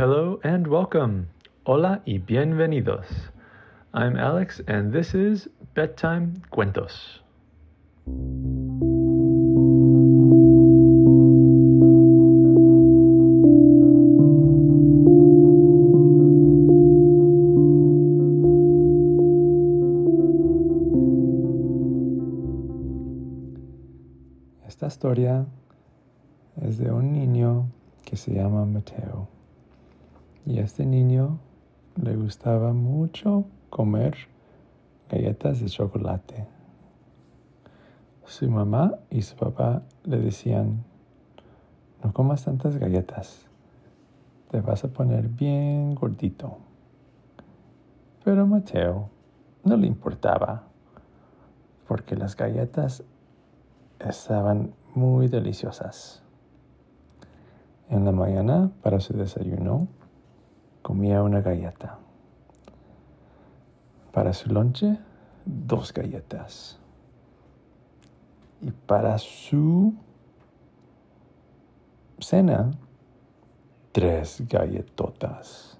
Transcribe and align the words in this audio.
hello, 0.00 0.40
and 0.42 0.66
welcome. 0.66 1.28
Hola 1.66 2.00
y 2.06 2.16
bienvenidos. 2.16 3.04
I'm 3.92 4.16
Alex, 4.16 4.62
and 4.66 4.94
this 4.94 5.12
is 5.14 5.46
Bedtime 5.74 6.40
Cuentos. 6.48 7.20
Esta 24.66 24.86
historia 24.86 25.44
es 26.62 26.78
de 26.78 26.90
un 26.90 27.12
niño 27.12 27.68
que 28.06 28.16
se 28.16 28.32
llama 28.32 28.64
Mateo. 28.64 29.39
Y 30.46 30.58
a 30.58 30.62
este 30.62 30.86
niño 30.86 31.38
le 32.02 32.16
gustaba 32.16 32.72
mucho 32.72 33.44
comer 33.68 34.16
galletas 35.08 35.60
de 35.60 35.66
chocolate. 35.66 36.46
Su 38.24 38.48
mamá 38.48 38.94
y 39.10 39.22
su 39.22 39.36
papá 39.36 39.82
le 40.04 40.18
decían, 40.18 40.84
no 42.02 42.12
comas 42.12 42.44
tantas 42.44 42.76
galletas, 42.76 43.46
te 44.50 44.60
vas 44.60 44.84
a 44.84 44.88
poner 44.88 45.28
bien 45.28 45.94
gordito. 45.94 46.58
Pero 48.24 48.46
Mateo 48.46 49.10
no 49.64 49.76
le 49.76 49.86
importaba, 49.86 50.64
porque 51.86 52.16
las 52.16 52.36
galletas 52.36 53.02
estaban 53.98 54.72
muy 54.94 55.28
deliciosas. 55.28 56.22
En 57.88 58.04
la 58.04 58.12
mañana, 58.12 58.70
para 58.82 59.00
su 59.00 59.14
desayuno, 59.14 59.88
comía 60.82 61.22
una 61.22 61.40
galleta. 61.40 61.98
Para 64.12 64.32
su 64.32 64.50
lonche, 64.50 64.98
dos 65.44 65.92
galletas. 65.92 66.78
Y 68.60 68.70
para 68.70 69.16
su 69.18 69.94
cena, 72.18 72.70
tres 73.92 74.42
galletotas. 74.48 75.78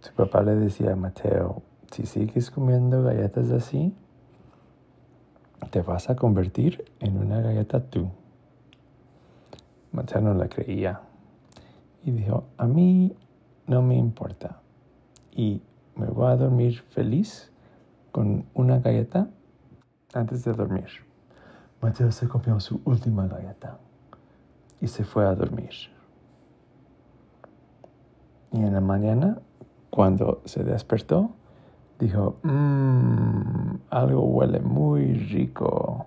Su 0.00 0.12
papá 0.14 0.42
le 0.42 0.54
decía 0.54 0.92
a 0.92 0.96
Mateo, 0.96 1.62
si 1.90 2.06
sigues 2.06 2.50
comiendo 2.50 3.02
galletas 3.02 3.50
así, 3.50 3.94
te 5.70 5.82
vas 5.82 6.10
a 6.10 6.16
convertir 6.16 6.84
en 7.00 7.18
una 7.18 7.40
galleta 7.40 7.80
tú. 7.80 8.10
Mateo 9.92 10.22
no 10.22 10.34
la 10.34 10.48
creía 10.48 11.02
y 12.04 12.10
dijo, 12.10 12.44
a 12.56 12.66
mí 12.66 13.16
no 13.66 13.82
me 13.82 13.96
importa 13.96 14.60
y 15.30 15.62
me 15.94 16.06
voy 16.06 16.30
a 16.30 16.36
dormir 16.36 16.82
feliz 16.90 17.52
con 18.10 18.44
una 18.54 18.78
galleta 18.78 19.28
antes 20.12 20.44
de 20.44 20.52
dormir. 20.52 20.88
Mateo 21.80 22.12
se 22.12 22.28
comió 22.28 22.60
su 22.60 22.80
última 22.84 23.26
galleta 23.26 23.78
y 24.80 24.86
se 24.88 25.04
fue 25.04 25.26
a 25.26 25.34
dormir. 25.34 25.70
Y 28.52 28.58
en 28.58 28.74
la 28.74 28.80
mañana, 28.80 29.38
cuando 29.90 30.42
se 30.44 30.62
despertó, 30.62 31.30
dijo, 31.98 32.36
mmm, 32.42 33.76
algo 33.90 34.22
huele 34.24 34.60
muy 34.60 35.14
rico. 35.14 36.06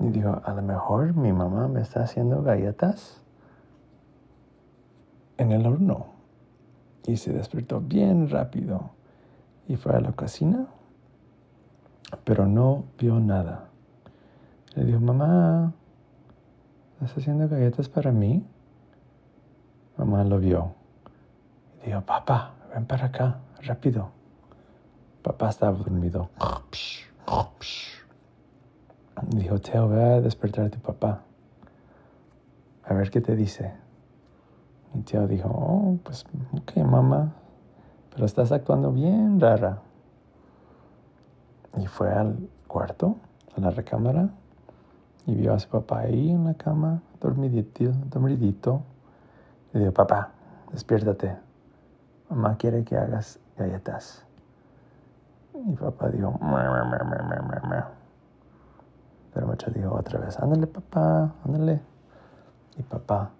Y 0.00 0.08
dijo, 0.08 0.40
a 0.44 0.52
lo 0.52 0.62
mejor 0.62 1.14
mi 1.14 1.32
mamá 1.32 1.68
me 1.68 1.80
está 1.80 2.02
haciendo 2.02 2.42
galletas 2.42 3.22
en 5.38 5.52
el 5.52 5.66
horno. 5.66 6.06
Y 7.06 7.16
se 7.16 7.32
despertó 7.32 7.80
bien 7.80 8.28
rápido 8.28 8.90
y 9.68 9.76
fue 9.76 9.92
a 9.94 10.00
la 10.00 10.12
cocina, 10.12 10.66
pero 12.24 12.46
no 12.46 12.84
vio 12.98 13.20
nada. 13.20 13.68
Le 14.74 14.84
dijo, 14.84 15.00
mamá, 15.00 15.72
¿estás 16.94 17.18
haciendo 17.18 17.48
galletas 17.48 17.88
para 17.88 18.12
mí? 18.12 18.44
Mamá 19.96 20.24
lo 20.24 20.38
vio. 20.38 20.74
Y 21.82 21.86
dijo, 21.86 22.02
papá, 22.02 22.54
ven 22.74 22.86
para 22.86 23.06
acá, 23.06 23.38
rápido. 23.62 24.10
Papá 25.22 25.48
estaba 25.48 25.76
dormido. 25.76 26.28
Dijo, 29.28 29.58
Teo, 29.58 29.88
ve 29.88 30.02
a 30.02 30.20
despertar 30.20 30.66
a 30.66 30.70
tu 30.70 30.78
papá. 30.78 31.22
A 32.84 32.94
ver 32.94 33.10
qué 33.10 33.20
te 33.20 33.34
dice. 33.34 33.85
Y 34.96 35.02
Teo 35.02 35.26
dijo, 35.26 35.48
oh, 35.50 35.98
pues, 36.02 36.24
ok, 36.52 36.78
mamá, 36.78 37.32
pero 38.10 38.24
estás 38.24 38.50
actuando 38.50 38.92
bien 38.92 39.38
rara. 39.38 39.78
Y 41.76 41.86
fue 41.86 42.10
al 42.10 42.48
cuarto, 42.66 43.16
a 43.54 43.60
la 43.60 43.70
recámara, 43.70 44.30
y 45.26 45.34
vio 45.34 45.52
a 45.52 45.58
su 45.58 45.68
papá 45.68 46.00
ahí 46.00 46.30
en 46.30 46.44
la 46.44 46.54
cama, 46.54 47.02
dormidito, 47.20 47.92
dormidito. 48.06 48.80
Le 49.74 49.80
dijo, 49.80 49.92
papá, 49.92 50.30
despiértate. 50.72 51.36
Mamá 52.30 52.56
quiere 52.56 52.82
que 52.82 52.96
hagas 52.96 53.38
galletas. 53.58 54.24
Y 55.52 55.72
papá 55.74 56.08
dijo, 56.08 56.38
pero 59.34 59.46
Macho 59.46 59.70
dijo 59.70 59.94
otra 59.94 60.20
vez, 60.20 60.38
ándale 60.38 60.66
papá, 60.66 61.34
ándale. 61.44 61.82
Y 62.78 62.82
papá 62.82 63.30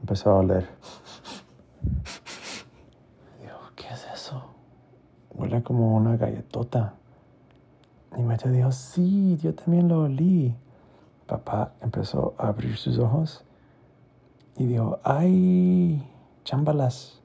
empezó 0.00 0.30
a 0.30 0.36
oler. 0.36 0.68
Dijo, 3.40 3.58
¿qué 3.76 3.88
es 3.88 4.06
eso? 4.12 4.42
Huele 5.30 5.62
como 5.62 5.96
una 5.96 6.16
galletota. 6.16 6.94
Y 8.16 8.22
Macho 8.22 8.48
dijo, 8.50 8.72
sí, 8.72 9.36
yo 9.36 9.54
también 9.54 9.88
lo 9.88 10.02
olí. 10.02 10.54
Papá 11.26 11.72
empezó 11.82 12.34
a 12.38 12.48
abrir 12.48 12.76
sus 12.76 12.98
ojos 12.98 13.44
y 14.56 14.66
dijo, 14.66 14.98
ay, 15.04 16.02
chámbalas. 16.44 17.20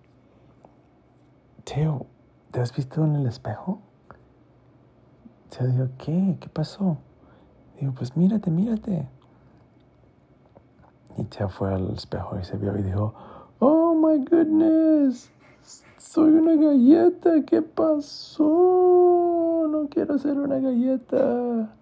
Teo, 1.63 2.05
¿te 2.51 2.59
has 2.59 2.75
visto 2.75 3.03
en 3.05 3.15
el 3.15 3.25
espejo? 3.25 3.79
Teo 5.49 5.67
dijo, 5.67 5.87
¿qué? 5.97 6.37
¿Qué 6.39 6.49
pasó? 6.49 6.97
Digo, 7.79 7.93
pues 7.93 8.15
mírate, 8.17 8.51
mírate. 8.51 9.07
Y 11.23 11.25
Teo 11.27 11.47
fue 11.47 11.73
al 11.73 11.89
espejo 11.91 12.37
y 12.37 12.43
se 12.43 12.57
vio 12.57 12.77
y 12.77 12.81
dijo, 12.81 13.13
oh 13.59 13.95
my 13.95 14.25
goodness, 14.25 15.31
soy 15.97 16.31
una 16.31 16.53
galleta, 16.55 17.43
¿qué 17.45 17.61
pasó? 17.61 18.43
No 19.69 19.87
quiero 19.89 20.17
ser 20.17 20.37
una 20.37 20.59
galleta. 20.59 21.73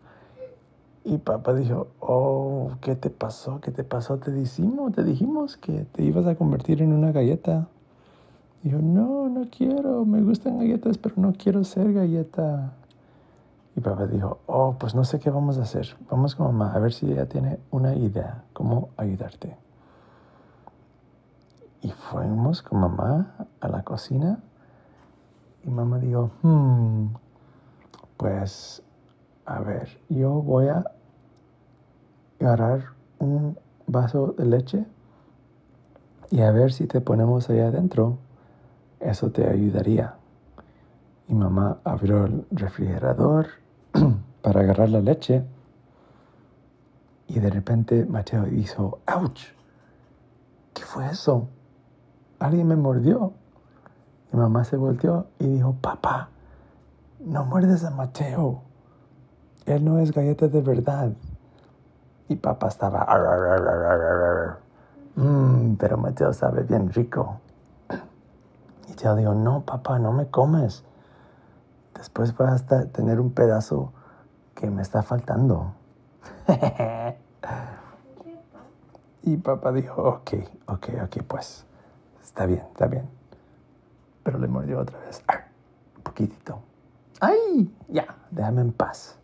Y 1.04 1.18
papá 1.18 1.56
dijo, 1.56 1.88
oh, 2.00 2.74
¿qué 2.82 2.96
te 2.96 3.10
pasó? 3.10 3.60
¿Qué 3.62 3.72
te 3.72 3.84
pasó? 3.84 4.20
Te 4.20 4.32
dijimos, 4.32 4.92
te 4.94 5.04
dijimos 5.04 5.58
que 5.58 5.86
te 5.92 6.04
ibas 6.04 6.28
a 6.28 6.36
convertir 6.36 6.84
en 6.84 6.94
una 6.94 7.12
galleta. 7.12 7.68
Dijo, 8.62 8.78
no, 8.78 9.28
no 9.28 9.48
quiero, 9.50 10.06
me 10.06 10.22
gustan 10.22 10.60
galletas, 10.60 11.00
pero 11.00 11.16
no 11.18 11.34
quiero 11.34 11.64
ser 11.64 11.92
galleta. 11.94 12.74
Y 13.76 13.80
papá 13.80 14.06
dijo, 14.06 14.40
oh, 14.48 14.76
pues 14.78 14.96
no 14.96 15.04
sé 15.04 15.20
qué 15.20 15.30
vamos 15.30 15.58
a 15.58 15.62
hacer. 15.62 15.96
Vamos 16.10 16.36
con 16.36 16.48
mamá 16.48 16.74
a 16.74 16.80
ver 16.80 16.92
si 16.92 17.12
ella 17.12 17.28
tiene 17.28 17.60
una 17.72 17.96
idea, 17.96 18.44
cómo 18.54 18.90
ayudarte. 18.98 19.56
Y 21.82 21.90
fuimos 21.92 22.62
con 22.62 22.82
mamá 22.82 23.48
a 23.60 23.68
la 23.68 23.84
cocina 23.84 24.40
y 25.64 25.70
mamá 25.70 26.00
dijo, 26.00 26.32
hmm, 26.42 27.08
pues 28.18 28.84
a 29.46 29.60
ver, 29.62 30.00
yo 30.10 30.32
voy 30.42 30.68
a 30.68 30.84
agarrar 32.40 32.86
un 33.20 33.58
vaso 33.88 34.34
de 34.38 34.46
leche 34.46 34.86
y 36.30 36.42
a 36.42 36.52
ver 36.52 36.72
si 36.72 36.88
te 36.88 37.02
ponemos 37.02 37.50
ahí 37.50 37.60
adentro, 37.60 38.18
eso 39.00 39.32
te 39.32 39.48
ayudaría. 39.48 40.16
Y 41.28 41.34
mamá 41.34 41.80
abrió 41.84 42.26
el 42.26 42.46
refrigerador 42.52 43.61
para 44.42 44.62
agarrar 44.62 44.90
la 44.90 45.02
leche 45.02 45.44
y 47.28 47.40
de 47.40 47.50
repente 47.50 48.06
Mateo 48.06 48.48
hizo, 48.48 49.00
¡ouch! 49.08 49.42
¿Qué 50.74 50.84
fue 50.84 51.08
eso? 51.10 51.48
Alguien 52.40 52.68
me 52.68 52.76
mordió. 52.76 53.34
Y 54.34 54.38
mamá 54.38 54.64
se 54.64 54.76
volteó 54.76 55.28
y 55.40 55.48
dijo, 55.48 55.76
papá, 55.80 56.30
no 57.20 57.46
muerdes 57.46 57.84
a 57.84 57.92
Mateo. 57.92 58.62
Él 59.66 59.86
no 59.86 60.00
es 60.00 60.12
galleta 60.12 60.48
de 60.48 60.62
verdad. 60.62 61.14
Y 62.28 62.36
papá 62.36 62.68
estaba, 62.68 63.06
mmm, 65.16 65.76
pero 65.76 65.98
Mateo 65.98 66.34
sabe 66.34 66.64
bien 66.64 66.92
rico. 66.92 67.40
Y 68.90 68.94
Teo 68.94 69.16
dijo, 69.16 69.34
no, 69.34 69.62
papá, 69.62 70.00
no 70.00 70.12
me 70.12 70.28
comes. 70.28 70.84
Después 71.96 72.36
vas 72.36 72.70
a 72.72 72.88
tener 72.88 73.22
un 73.22 73.32
pedazo 73.32 73.94
que 74.62 74.70
me 74.70 74.84
está 74.84 75.02
faltando. 75.02 75.74
Y 79.24 79.38
papá 79.38 79.72
dijo, 79.72 80.02
ok, 80.02 80.32
ok, 80.66 80.88
ok, 81.04 81.24
pues, 81.28 81.64
está 82.24 82.48
bien, 82.48 82.64
está 82.72 82.88
bien. 82.88 83.08
Pero 84.24 84.40
le 84.40 84.48
mordió 84.48 84.80
otra 84.80 84.98
vez, 84.98 85.24
¡Ah! 85.28 85.44
un 85.96 86.02
poquitito. 86.02 86.58
¡Ay! 87.20 87.72
Ya, 87.88 88.16
déjame 88.32 88.62
en 88.62 88.72
paz. 88.72 89.20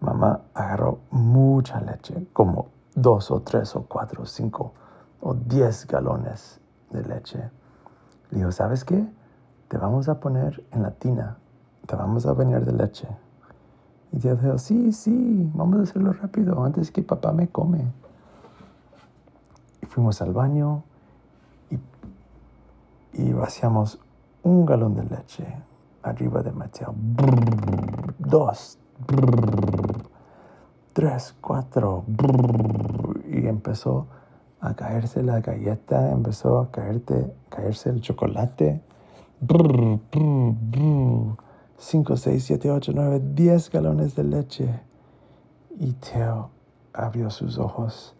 Mamá 0.00 0.42
agarró 0.52 0.98
mucha 1.10 1.80
leche, 1.80 2.28
como 2.34 2.68
dos 2.94 3.30
o 3.30 3.40
tres 3.40 3.74
o 3.76 3.86
cuatro 3.88 4.24
o 4.24 4.26
cinco 4.26 4.74
o 5.22 5.32
diez 5.32 5.86
galones 5.86 6.60
de 6.90 7.02
leche. 7.02 7.50
Le 8.30 8.38
dijo, 8.38 8.52
¿sabes 8.52 8.84
qué? 8.84 9.02
Te 9.68 9.78
vamos 9.78 10.10
a 10.10 10.20
poner 10.20 10.62
en 10.70 10.82
la 10.82 10.90
tina, 10.90 11.38
te 11.86 11.96
vamos 11.96 12.26
a 12.26 12.34
bañar 12.34 12.66
de 12.66 12.72
leche. 12.72 13.08
Y 14.12 14.18
Dios 14.18 14.42
dijo, 14.42 14.58
sí, 14.58 14.92
sí, 14.92 15.50
vamos 15.54 15.80
a 15.80 15.82
hacerlo 15.84 16.12
rápido 16.12 16.62
antes 16.62 16.90
que 16.90 17.02
papá 17.02 17.32
me 17.32 17.48
come. 17.48 17.90
Y 19.82 19.86
fuimos 19.86 20.20
al 20.20 20.32
baño 20.32 20.82
y, 21.70 21.78
y 23.22 23.32
vaciamos 23.32 23.98
un 24.42 24.66
galón 24.66 24.94
de 24.94 25.04
leche 25.04 25.46
arriba 26.02 26.42
de 26.42 26.52
Mateo. 26.52 26.94
Dos, 28.18 28.78
tres, 30.92 31.34
cuatro. 31.40 32.04
Y 33.30 33.46
empezó 33.46 34.06
a 34.60 34.74
caerse 34.74 35.22
la 35.22 35.40
galleta, 35.40 36.10
empezó 36.10 36.58
a 36.60 36.70
caerte, 36.70 37.32
caerse 37.48 37.90
el 37.90 38.00
chocolate. 38.00 38.82
5, 41.82 42.16
6, 42.16 42.44
7, 42.44 42.70
8, 42.70 42.92
9, 42.94 43.20
10 43.34 43.70
galones 43.70 44.14
de 44.14 44.22
leche. 44.22 44.80
Y 45.80 45.94
Teo 45.94 46.50
abrió 46.92 47.28
sus 47.28 47.58
ojos 47.58 48.14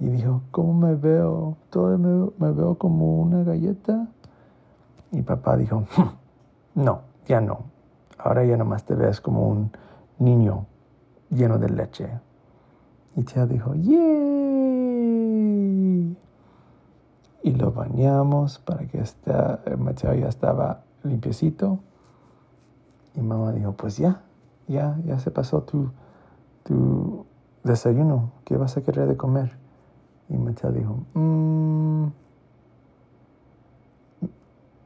y 0.00 0.08
dijo, 0.08 0.40
¿cómo 0.50 0.72
me 0.72 0.94
veo? 0.94 1.58
¿Todo 1.68 1.98
me, 1.98 2.30
me 2.38 2.50
veo 2.52 2.78
como 2.78 3.20
una 3.20 3.44
galleta? 3.44 4.08
Y 5.12 5.20
papá 5.20 5.58
dijo, 5.58 5.84
no, 6.74 7.02
ya 7.26 7.42
no. 7.42 7.64
Ahora 8.16 8.46
ya 8.46 8.56
nomás 8.56 8.84
te 8.84 8.94
ves 8.94 9.20
como 9.20 9.46
un 9.46 9.70
niño 10.18 10.64
lleno 11.28 11.58
de 11.58 11.68
leche. 11.68 12.08
Y 13.16 13.22
Teo 13.22 13.46
dijo, 13.46 13.74
¡yay! 13.74 13.98
Y 17.42 17.50
lo 17.52 17.70
bañamos 17.70 18.58
para 18.60 18.86
que 18.86 19.00
esté, 19.00 19.30
Mateo 19.76 20.14
ya 20.14 20.28
estaba 20.28 20.84
limpiecito. 21.02 21.80
Y 23.18 23.20
mamá 23.20 23.50
dijo, 23.50 23.72
pues 23.72 23.96
ya, 23.96 24.22
ya, 24.68 24.96
ya 25.04 25.18
se 25.18 25.32
pasó 25.32 25.62
tu, 25.62 25.90
tu 26.62 27.26
desayuno. 27.64 28.30
¿Qué 28.44 28.56
vas 28.56 28.76
a 28.76 28.82
querer 28.82 29.08
de 29.08 29.16
comer? 29.16 29.58
Y 30.28 30.36
dijo, 30.70 31.00
mmm, 31.14 32.06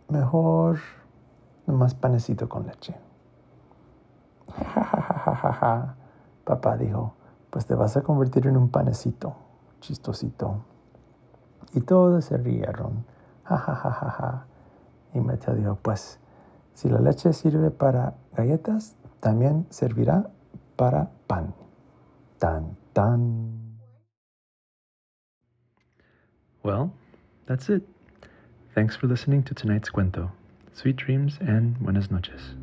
mejor 0.08 0.78
nomás 1.66 1.94
panecito 1.94 2.48
con 2.48 2.66
leche. 2.66 2.96
Papá 6.44 6.76
dijo, 6.78 7.12
pues 7.50 7.66
te 7.66 7.74
vas 7.74 7.98
a 7.98 8.02
convertir 8.02 8.46
en 8.46 8.56
un 8.56 8.70
panecito, 8.70 9.34
chistosito. 9.80 10.56
Y 11.74 11.82
todos 11.82 12.24
se 12.24 12.38
rieron. 12.38 13.04
Ja, 13.44 13.58
ja, 13.58 13.74
ja, 13.74 13.90
ja, 13.90 14.10
ja. 14.10 14.46
Y 15.12 15.20
dijo, 15.54 15.76
pues 15.82 16.18
si 16.74 16.88
la 16.88 17.00
leche 17.00 17.32
sirve 17.32 17.70
para 17.70 18.14
galletas, 18.36 18.96
también 19.20 19.66
servirá 19.70 20.30
para 20.76 21.10
pan. 21.26 21.54
Tan, 22.38 22.76
tan. 22.92 23.78
Well, 26.62 26.92
that's 27.46 27.68
it. 27.68 27.82
Thanks 28.74 28.96
for 28.96 29.06
listening 29.06 29.42
to 29.44 29.54
tonight's 29.54 29.90
cuento. 29.90 30.30
Sweet 30.72 30.96
dreams 30.96 31.38
and 31.40 31.78
buenas 31.78 32.10
noches. 32.10 32.56